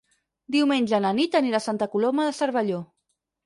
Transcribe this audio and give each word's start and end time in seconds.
Diumenge 0.55 1.01
na 1.03 1.11
Nit 1.21 1.39
anirà 1.41 1.61
a 1.61 1.67
Santa 1.67 1.91
Coloma 1.95 2.29
de 2.31 2.35
Cervelló. 2.41 2.85